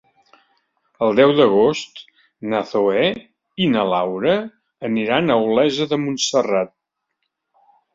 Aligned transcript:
El 1.07 1.11
deu 1.19 1.33
d'agost 1.39 2.01
na 2.55 2.63
Zoè 2.71 3.05
i 3.67 3.71
na 3.77 3.87
Laura 3.95 4.37
aniran 4.93 5.39
a 5.39 5.41
Olesa 5.47 5.93
de 5.97 6.05
Montserrat. 6.05 6.79